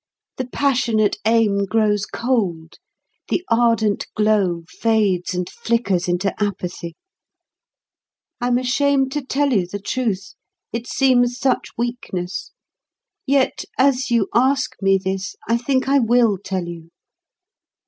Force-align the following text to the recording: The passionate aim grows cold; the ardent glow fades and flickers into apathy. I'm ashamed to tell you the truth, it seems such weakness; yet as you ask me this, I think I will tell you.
The 0.37 0.47
passionate 0.47 1.19
aim 1.25 1.65
grows 1.65 2.07
cold; 2.07 2.79
the 3.29 3.43
ardent 3.49 4.07
glow 4.15 4.63
fades 4.67 5.35
and 5.35 5.47
flickers 5.47 6.07
into 6.07 6.33
apathy. 6.43 6.95
I'm 8.41 8.57
ashamed 8.57 9.11
to 9.11 9.23
tell 9.23 9.53
you 9.53 9.67
the 9.67 9.77
truth, 9.77 10.33
it 10.73 10.87
seems 10.87 11.37
such 11.37 11.67
weakness; 11.77 12.51
yet 13.27 13.63
as 13.77 14.09
you 14.09 14.27
ask 14.33 14.71
me 14.81 14.97
this, 14.97 15.35
I 15.47 15.55
think 15.55 15.87
I 15.87 15.99
will 15.99 16.39
tell 16.43 16.65
you. 16.65 16.89